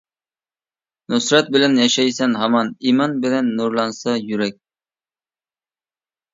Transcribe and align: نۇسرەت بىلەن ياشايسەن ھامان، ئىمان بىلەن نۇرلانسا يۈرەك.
نۇسرەت 1.13 1.51
بىلەن 1.57 1.77
ياشايسەن 1.81 2.33
ھامان، 2.41 2.73
ئىمان 2.89 3.15
بىلەن 3.27 3.53
نۇرلانسا 3.61 4.19
يۈرەك. 4.33 4.61